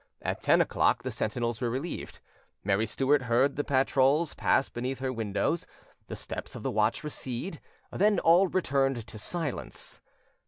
At 0.23 0.41
ten 0.41 0.61
o'clock 0.61 1.03
the 1.03 1.11
sentinels 1.11 1.61
were 1.61 1.69
relieved; 1.69 2.21
Mary 2.63 2.87
Stuart 2.87 3.21
heard 3.25 3.55
the 3.55 3.63
patrols 3.63 4.33
pass 4.33 4.67
beneath 4.67 4.97
her 4.97 5.13
windows, 5.13 5.67
the 6.07 6.15
steps 6.15 6.55
of 6.55 6.63
the 6.63 6.71
watch 6.71 7.03
recede: 7.03 7.61
then 7.91 8.17
all 8.17 8.47
returned 8.47 9.05
to 9.05 9.19
silence. 9.19 10.01